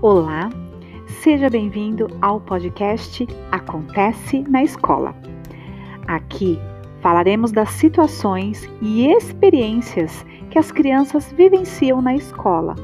Olá, 0.00 0.48
seja 1.08 1.50
bem-vindo 1.50 2.06
ao 2.22 2.40
podcast 2.40 3.26
Acontece 3.50 4.44
na 4.48 4.62
Escola. 4.62 5.12
Aqui 6.06 6.56
falaremos 7.00 7.50
das 7.50 7.70
situações 7.70 8.70
e 8.80 9.08
experiências 9.08 10.24
que 10.52 10.58
as 10.58 10.70
crianças 10.70 11.32
vivenciam 11.32 12.00
na 12.00 12.14
escola 12.14 12.76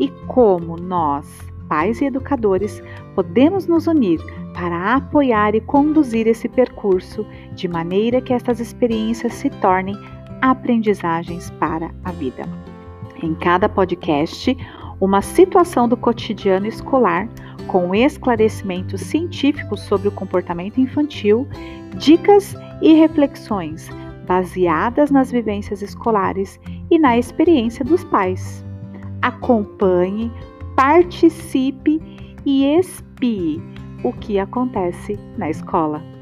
e 0.00 0.08
como 0.26 0.76
nós, 0.76 1.38
pais 1.68 2.00
e 2.00 2.06
educadores, 2.06 2.82
podemos 3.14 3.66
nos 3.66 3.86
unir 3.86 4.18
para 4.54 4.94
apoiar 4.94 5.54
e 5.54 5.60
conduzir 5.60 6.26
esse 6.26 6.48
percurso 6.48 7.26
de 7.54 7.68
maneira 7.68 8.22
que 8.22 8.32
estas 8.32 8.58
experiências 8.58 9.34
se 9.34 9.50
tornem 9.50 9.94
aprendizagens 10.40 11.50
para 11.60 11.90
a 12.02 12.12
vida. 12.12 12.48
Em 13.22 13.34
cada 13.34 13.68
podcast, 13.68 14.56
uma 15.04 15.20
situação 15.20 15.88
do 15.88 15.96
cotidiano 15.96 16.66
escolar 16.66 17.28
com 17.66 17.94
esclarecimentos 17.94 19.00
científicos 19.02 19.80
sobre 19.80 20.08
o 20.08 20.12
comportamento 20.12 20.80
infantil, 20.80 21.46
dicas 21.96 22.56
e 22.80 22.94
reflexões 22.94 23.90
baseadas 24.26 25.10
nas 25.10 25.30
vivências 25.30 25.82
escolares 25.82 26.58
e 26.90 26.98
na 26.98 27.18
experiência 27.18 27.84
dos 27.84 28.02
pais. 28.04 28.64
Acompanhe, 29.20 30.32
participe 30.74 32.00
e 32.44 32.64
espie 32.78 33.62
o 34.02 34.12
que 34.12 34.38
acontece 34.38 35.18
na 35.36 35.50
escola. 35.50 36.13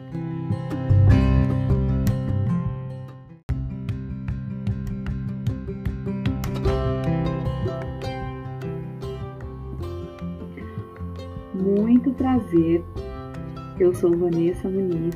Muito 12.03 12.19
prazer. 12.19 12.83
Eu 13.79 13.95
sou 13.95 14.11
Vanessa 14.17 14.69
Muniz, 14.69 15.15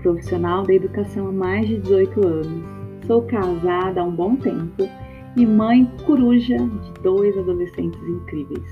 profissional 0.00 0.62
da 0.62 0.72
educação 0.72 1.28
há 1.28 1.32
mais 1.32 1.68
de 1.68 1.76
18 1.76 2.26
anos. 2.26 2.64
Sou 3.06 3.20
casada 3.20 4.00
há 4.00 4.04
um 4.04 4.16
bom 4.16 4.34
tempo 4.34 4.88
e 5.36 5.44
mãe 5.44 5.84
coruja 6.06 6.56
de 6.56 7.02
dois 7.02 7.36
adolescentes 7.36 8.00
incríveis. 8.02 8.64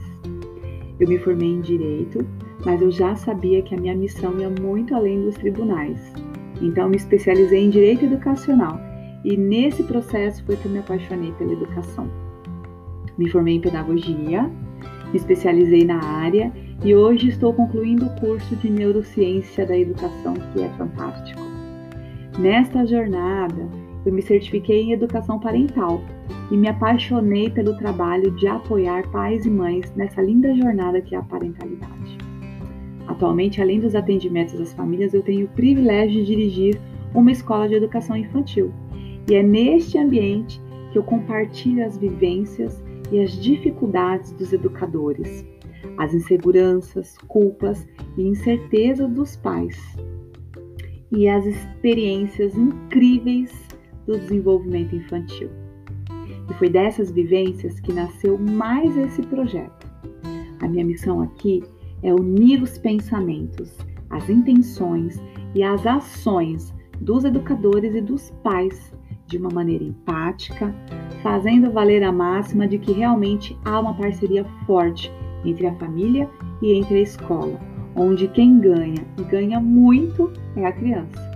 Eu 0.98 1.06
me 1.06 1.18
formei 1.18 1.50
em 1.50 1.60
direito, 1.60 2.26
mas 2.64 2.80
eu 2.80 2.90
já 2.90 3.14
sabia 3.14 3.60
que 3.60 3.74
a 3.74 3.78
minha 3.78 3.94
missão 3.94 4.40
ia 4.40 4.48
muito 4.48 4.94
além 4.94 5.20
dos 5.20 5.34
tribunais. 5.34 6.00
Então 6.62 6.88
me 6.88 6.96
especializei 6.96 7.62
em 7.62 7.68
direito 7.68 8.06
educacional 8.06 8.80
e 9.22 9.36
nesse 9.36 9.82
processo 9.82 10.42
foi 10.46 10.56
que 10.56 10.64
eu 10.64 10.72
me 10.72 10.78
apaixonei 10.78 11.30
pela 11.32 11.52
educação. 11.52 12.08
Me 13.18 13.28
formei 13.28 13.56
em 13.56 13.60
pedagogia, 13.60 14.44
me 15.10 15.16
especializei 15.16 15.84
na 15.84 16.02
área 16.02 16.50
e 16.84 16.94
hoje 16.94 17.28
estou 17.28 17.54
concluindo 17.54 18.04
o 18.04 18.20
curso 18.20 18.54
de 18.56 18.68
neurociência 18.68 19.64
da 19.64 19.76
educação, 19.76 20.34
que 20.34 20.62
é 20.62 20.68
fantástico. 20.76 21.40
Nesta 22.38 22.84
jornada, 22.84 23.66
eu 24.04 24.12
me 24.12 24.20
certifiquei 24.20 24.82
em 24.82 24.92
educação 24.92 25.40
parental 25.40 26.02
e 26.50 26.56
me 26.58 26.68
apaixonei 26.68 27.48
pelo 27.48 27.78
trabalho 27.78 28.30
de 28.32 28.46
apoiar 28.46 29.10
pais 29.10 29.46
e 29.46 29.50
mães 29.50 29.90
nessa 29.96 30.20
linda 30.20 30.54
jornada 30.54 31.00
que 31.00 31.14
é 31.14 31.18
a 31.18 31.22
parentalidade. 31.22 32.18
Atualmente, 33.06 33.62
além 33.62 33.80
dos 33.80 33.94
atendimentos 33.94 34.60
às 34.60 34.74
famílias, 34.74 35.14
eu 35.14 35.22
tenho 35.22 35.46
o 35.46 35.50
privilégio 35.50 36.20
de 36.20 36.26
dirigir 36.26 36.78
uma 37.14 37.32
escola 37.32 37.66
de 37.66 37.76
educação 37.76 38.14
infantil. 38.14 38.70
E 39.30 39.34
é 39.34 39.42
neste 39.42 39.96
ambiente 39.96 40.60
que 40.92 40.98
eu 40.98 41.02
compartilho 41.02 41.86
as 41.86 41.96
vivências 41.96 42.84
e 43.10 43.20
as 43.20 43.40
dificuldades 43.40 44.32
dos 44.32 44.52
educadores, 44.52 45.46
as 45.98 46.14
inseguranças, 46.14 47.16
culpas 47.28 47.86
e 48.16 48.22
incertezas 48.22 49.10
dos 49.10 49.36
pais 49.36 49.76
e 51.10 51.28
as 51.28 51.46
experiências 51.46 52.56
incríveis 52.56 53.52
do 54.06 54.18
desenvolvimento 54.18 54.94
infantil. 54.94 55.48
E 56.50 56.54
foi 56.54 56.68
dessas 56.68 57.10
vivências 57.10 57.80
que 57.80 57.92
nasceu 57.92 58.38
mais 58.38 58.96
esse 58.96 59.22
projeto. 59.22 59.86
A 60.60 60.68
minha 60.68 60.84
missão 60.84 61.22
aqui 61.22 61.62
é 62.02 62.12
unir 62.12 62.62
os 62.62 62.76
pensamentos, 62.78 63.78
as 64.10 64.28
intenções 64.28 65.20
e 65.54 65.62
as 65.62 65.86
ações 65.86 66.74
dos 67.00 67.24
educadores 67.24 67.94
e 67.94 68.00
dos 68.00 68.30
pais 68.42 68.92
de 69.26 69.38
uma 69.38 69.50
maneira 69.50 69.84
empática, 69.84 70.74
fazendo 71.22 71.70
valer 71.70 72.02
a 72.02 72.12
máxima 72.12 72.68
de 72.68 72.78
que 72.78 72.92
realmente 72.92 73.56
há 73.64 73.80
uma 73.80 73.94
parceria 73.94 74.44
forte 74.66 75.10
entre 75.44 75.66
a 75.66 75.74
família 75.74 76.28
e 76.62 76.72
entre 76.72 76.96
a 76.96 77.02
escola, 77.02 77.58
onde 77.94 78.28
quem 78.28 78.58
ganha 78.58 79.04
e 79.18 79.22
ganha 79.24 79.60
muito 79.60 80.32
é 80.56 80.66
a 80.66 80.72
criança. 80.72 81.34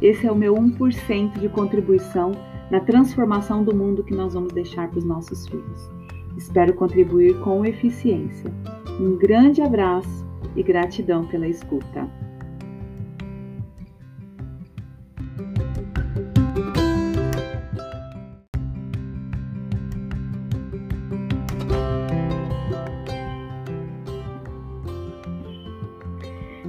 Esse 0.00 0.26
é 0.26 0.32
o 0.32 0.36
meu 0.36 0.54
1% 0.54 1.38
de 1.38 1.48
contribuição 1.48 2.32
na 2.70 2.80
transformação 2.80 3.64
do 3.64 3.74
mundo 3.74 4.04
que 4.04 4.14
nós 4.14 4.34
vamos 4.34 4.52
deixar 4.52 4.88
para 4.88 4.98
os 4.98 5.04
nossos 5.04 5.46
filhos. 5.48 5.90
Espero 6.36 6.74
contribuir 6.74 7.38
com 7.40 7.64
eficiência. 7.64 8.52
Um 9.00 9.16
grande 9.16 9.60
abraço 9.60 10.26
e 10.54 10.62
gratidão 10.62 11.26
pela 11.26 11.48
escuta. 11.48 12.08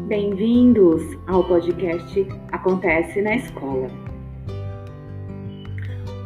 Bem-vindos 0.09 1.03
ao 1.27 1.43
podcast 1.43 2.27
Acontece 2.51 3.21
na 3.21 3.35
Escola. 3.35 3.87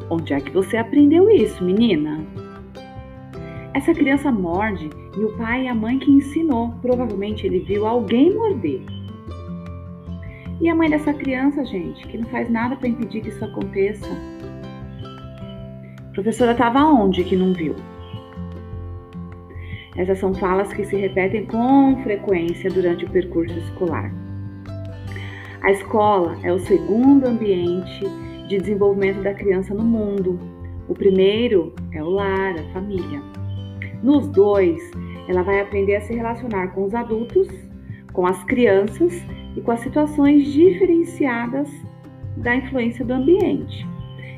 Onde 0.09 0.33
é 0.33 0.39
que 0.39 0.51
você 0.51 0.77
aprendeu 0.77 1.29
isso, 1.29 1.61
menina? 1.61 2.25
Essa 3.73 3.93
criança 3.93 4.31
morde 4.31 4.89
e 5.17 5.25
o 5.25 5.35
pai 5.35 5.65
e 5.65 5.67
a 5.67 5.75
mãe 5.75 5.99
que 5.99 6.09
ensinou. 6.09 6.73
Provavelmente 6.81 7.45
ele 7.45 7.59
viu 7.59 7.85
alguém 7.85 8.33
morder. 8.33 8.81
E 10.61 10.69
a 10.69 10.75
mãe 10.75 10.89
dessa 10.89 11.13
criança, 11.13 11.65
gente, 11.65 12.07
que 12.07 12.17
não 12.17 12.29
faz 12.29 12.49
nada 12.49 12.77
para 12.77 12.87
impedir 12.87 13.19
que 13.19 13.27
isso 13.27 13.43
aconteça. 13.43 14.07
A 16.09 16.13
professora 16.13 16.53
estava 16.53 16.85
onde 16.85 17.21
que 17.25 17.35
não 17.35 17.53
viu? 17.53 17.75
Essas 19.95 20.17
são 20.17 20.33
falas 20.33 20.73
que 20.73 20.83
se 20.85 20.95
repetem 20.95 21.45
com 21.45 22.01
frequência 22.03 22.69
durante 22.69 23.05
o 23.05 23.09
percurso 23.09 23.57
escolar. 23.59 24.11
A 25.61 25.71
escola 25.71 26.37
é 26.43 26.51
o 26.51 26.59
segundo 26.59 27.25
ambiente 27.25 28.03
de 28.47 28.57
desenvolvimento 28.57 29.21
da 29.21 29.33
criança 29.33 29.73
no 29.73 29.83
mundo. 29.83 30.39
O 30.89 30.93
primeiro 30.93 31.73
é 31.93 32.03
o 32.03 32.09
lar, 32.09 32.55
a 32.59 32.73
família. 32.73 33.21
Nos 34.01 34.27
dois, 34.27 34.81
ela 35.29 35.43
vai 35.43 35.61
aprender 35.61 35.95
a 35.95 36.01
se 36.01 36.13
relacionar 36.13 36.67
com 36.69 36.83
os 36.83 36.93
adultos, 36.93 37.47
com 38.11 38.25
as 38.25 38.43
crianças 38.43 39.13
e 39.55 39.61
com 39.61 39.71
as 39.71 39.79
situações 39.79 40.51
diferenciadas 40.51 41.69
da 42.37 42.55
influência 42.55 43.05
do 43.05 43.13
ambiente. 43.13 43.87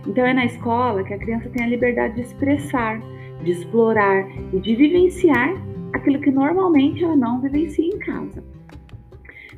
Então, 0.05 0.25
é 0.25 0.33
na 0.33 0.45
escola 0.45 1.03
que 1.03 1.13
a 1.13 1.17
criança 1.17 1.49
tem 1.49 1.65
a 1.65 1.69
liberdade 1.69 2.15
de 2.15 2.21
expressar 2.21 3.01
de 3.43 3.51
explorar 3.51 4.27
e 4.53 4.59
de 4.59 4.75
vivenciar 4.75 5.53
aquilo 5.93 6.19
que 6.19 6.31
normalmente 6.31 7.03
ela 7.03 7.15
não 7.15 7.41
vivencia 7.41 7.85
em 7.85 7.97
casa. 7.99 8.43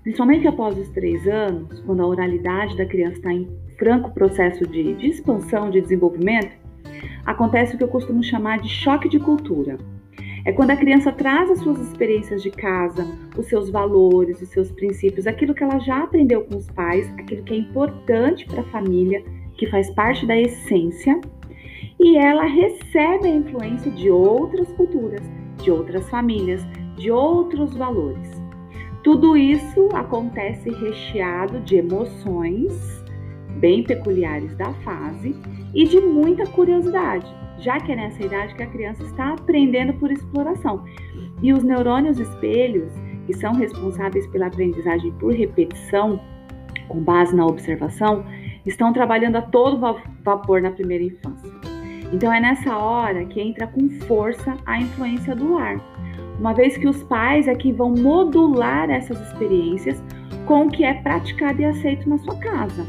Principalmente 0.03 0.47
após 0.47 0.77
os 0.77 0.88
três 0.89 1.27
anos, 1.27 1.81
quando 1.81 2.01
a 2.01 2.07
oralidade 2.07 2.77
da 2.77 2.85
criança 2.85 3.17
está 3.17 3.33
em 3.33 3.47
franco 3.77 4.11
processo 4.11 4.65
de, 4.65 4.93
de 4.93 5.07
expansão, 5.07 5.69
de 5.69 5.81
desenvolvimento, 5.81 6.55
acontece 7.25 7.75
o 7.75 7.77
que 7.77 7.83
eu 7.83 7.89
costumo 7.89 8.24
chamar 8.24 8.59
de 8.59 8.69
choque 8.69 9.09
de 9.09 9.19
cultura. 9.19 9.77
É 10.45 10.51
quando 10.53 10.71
a 10.71 10.77
criança 10.77 11.12
traz 11.12 11.51
as 11.51 11.59
suas 11.59 11.77
experiências 11.80 12.41
de 12.41 12.50
casa, 12.50 13.06
os 13.38 13.47
seus 13.47 13.69
valores, 13.69 14.41
os 14.41 14.47
seus 14.47 14.71
princípios, 14.71 15.27
aquilo 15.27 15.53
que 15.53 15.62
ela 15.62 15.77
já 15.80 16.03
aprendeu 16.03 16.45
com 16.45 16.56
os 16.56 16.68
pais, 16.68 17.12
aquilo 17.19 17.44
que 17.44 17.53
é 17.53 17.57
importante 17.57 18.45
para 18.45 18.62
a 18.62 18.65
família, 18.71 19.21
que 19.57 19.68
faz 19.68 19.89
parte 19.89 20.25
da 20.25 20.39
essência, 20.39 21.19
e 21.99 22.17
ela 22.17 22.45
recebe 22.45 23.27
a 23.27 23.35
influência 23.35 23.91
de 23.91 24.09
outras 24.09 24.71
culturas, 24.73 25.21
de 25.61 25.71
outras 25.71 26.09
famílias, 26.09 26.65
de 26.95 27.11
outros 27.11 27.75
valores. 27.75 28.29
Tudo 29.03 29.38
isso 29.38 29.89
acontece 29.94 30.69
recheado 30.69 31.59
de 31.61 31.77
emoções 31.77 33.03
bem 33.59 33.83
peculiares 33.83 34.55
da 34.55 34.71
fase 34.83 35.35
e 35.73 35.85
de 35.85 35.99
muita 35.99 36.45
curiosidade, 36.45 37.25
já 37.59 37.79
que 37.79 37.91
é 37.91 37.95
nessa 37.95 38.23
idade 38.23 38.53
que 38.55 38.63
a 38.63 38.67
criança 38.67 39.03
está 39.03 39.33
aprendendo 39.33 39.94
por 39.94 40.11
exploração. 40.11 40.83
E 41.41 41.53
os 41.53 41.63
neurônios 41.63 42.19
espelhos, 42.19 42.91
que 43.25 43.33
são 43.33 43.53
responsáveis 43.53 44.27
pela 44.27 44.47
aprendizagem 44.47 45.11
por 45.13 45.33
repetição, 45.33 46.19
com 46.88 47.01
base 47.01 47.35
na 47.35 47.45
observação, 47.45 48.25
estão 48.65 48.94
trabalhando 48.94 49.38
a 49.38 49.41
todo 49.41 49.79
vapor 50.23 50.61
na 50.61 50.71
primeira 50.71 51.03
infância. 51.03 51.46
Então 52.12 52.31
é 52.31 52.39
nessa 52.39 52.77
hora 52.77 53.25
que 53.25 53.42
entra 53.42 53.68
com 53.68 53.89
força 54.07 54.56
a 54.65 54.80
influência 54.80 55.36
do 55.36 55.54
lar, 55.54 55.80
uma 56.39 56.54
vez 56.54 56.77
que 56.77 56.88
os 56.88 57.04
pais 57.04 57.48
é 57.48 57.56
que 57.56 57.71
vão 57.71 57.94
modular 57.94 58.89
essas 58.89 59.19
experiências 59.27 60.01
com 60.45 60.65
o 60.65 60.69
que 60.69 60.83
é 60.83 60.94
praticado 60.94 61.62
e 61.62 61.65
aceito 61.65 62.07
na 62.07 62.18
sua 62.19 62.36
casa. 62.36 62.86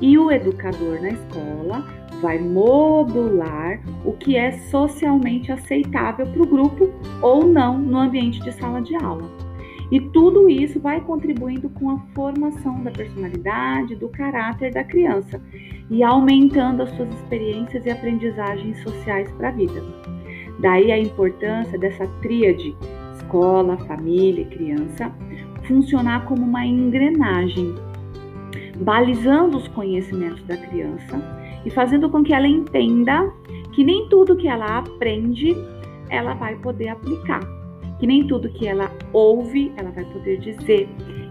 E 0.00 0.18
o 0.18 0.30
educador 0.30 1.00
na 1.00 1.10
escola 1.10 1.86
vai 2.20 2.38
modular 2.38 3.80
o 4.04 4.12
que 4.12 4.36
é 4.36 4.52
socialmente 4.52 5.50
aceitável 5.50 6.26
para 6.26 6.42
o 6.42 6.46
grupo 6.46 6.90
ou 7.20 7.46
não 7.46 7.78
no 7.78 7.98
ambiente 7.98 8.40
de 8.40 8.52
sala 8.52 8.82
de 8.82 8.94
aula. 8.96 9.30
E 9.92 10.00
tudo 10.00 10.48
isso 10.48 10.80
vai 10.80 11.02
contribuindo 11.02 11.68
com 11.68 11.90
a 11.90 11.98
formação 12.14 12.82
da 12.82 12.90
personalidade, 12.90 13.94
do 13.94 14.08
caráter 14.08 14.72
da 14.72 14.82
criança 14.82 15.38
e 15.90 16.02
aumentando 16.02 16.82
as 16.82 16.90
suas 16.96 17.10
experiências 17.10 17.84
e 17.84 17.90
aprendizagens 17.90 18.82
sociais 18.82 19.30
para 19.32 19.48
a 19.48 19.52
vida. 19.52 19.84
Daí 20.60 20.90
a 20.90 20.98
importância 20.98 21.78
dessa 21.78 22.06
tríade 22.22 22.74
escola, 23.16 23.76
família 23.86 24.40
e 24.40 24.46
criança 24.46 25.12
funcionar 25.64 26.24
como 26.24 26.42
uma 26.42 26.64
engrenagem, 26.64 27.74
balizando 28.78 29.58
os 29.58 29.68
conhecimentos 29.68 30.42
da 30.44 30.56
criança 30.56 31.20
e 31.66 31.70
fazendo 31.70 32.08
com 32.08 32.22
que 32.22 32.32
ela 32.32 32.48
entenda 32.48 33.30
que 33.72 33.84
nem 33.84 34.08
tudo 34.08 34.36
que 34.36 34.48
ela 34.48 34.78
aprende 34.78 35.54
ela 36.08 36.32
vai 36.32 36.56
poder 36.56 36.88
aplicar, 36.88 37.40
que 38.02 38.06
nem 38.08 38.26
tudo 38.26 38.48
que 38.48 38.66
ela 38.66 38.90
ouve 39.12 39.70
ela 39.76 39.92
vai 39.92 40.04
poder 40.06 40.40
dizer, 40.40 40.88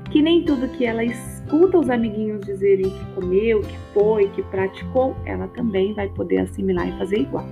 que 0.09 0.21
nem 0.21 0.45
tudo 0.45 0.69
que 0.69 0.85
ela 0.85 1.03
escuta 1.03 1.77
os 1.77 1.89
amiguinhos 1.89 2.45
dizerem 2.45 2.89
que 2.89 3.06
comeu, 3.13 3.59
que 3.59 3.77
foi, 3.94 4.29
que 4.29 4.41
praticou, 4.44 5.13
ela 5.25 5.50
também 5.50 5.94
vai 5.94 6.07
poder 6.07 6.38
assimilar 6.38 6.88
e 6.88 6.97
fazer 6.97 7.19
igual. 7.19 7.45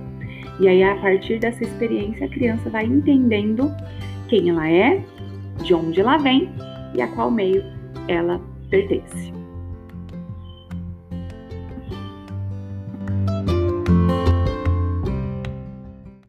E 0.58 0.66
aí, 0.66 0.82
a 0.82 0.94
partir 0.96 1.38
dessa 1.38 1.62
experiência, 1.62 2.24
a 2.24 2.30
criança 2.30 2.70
vai 2.70 2.86
entendendo 2.86 3.70
quem 4.28 4.48
ela 4.48 4.66
é, 4.70 5.04
de 5.64 5.74
onde 5.74 6.00
ela 6.00 6.16
vem 6.16 6.48
e 6.94 7.02
a 7.02 7.08
qual 7.08 7.30
meio 7.30 7.62
ela 8.08 8.40
pertence. 8.70 9.39